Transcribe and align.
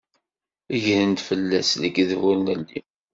Gren-d 0.83 1.19
fell-as 1.27 1.69
lekdeb 1.81 2.21
ur 2.29 2.37
nelli. 2.45 2.79